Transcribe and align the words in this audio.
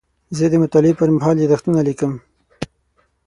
زه 0.37 0.45
د 0.49 0.53
مطالعې 0.63 0.93
پر 0.99 1.09
مهال 1.15 1.37
یادښتونه 1.39 1.79
لیکم. 1.87 2.11